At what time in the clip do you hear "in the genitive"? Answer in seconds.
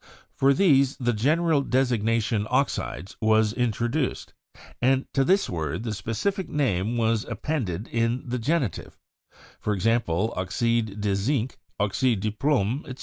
7.89-8.97